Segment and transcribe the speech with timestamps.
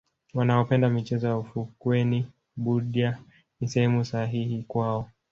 [0.33, 3.17] wanaopenda michezo ya ufukweni budya
[3.61, 5.09] ni sehemu sahihi kwao